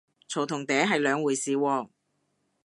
[0.27, 1.89] 嘈同嗲係兩回事喎